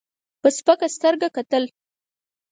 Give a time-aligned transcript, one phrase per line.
[0.41, 1.63] په سپکه سترګه کتل.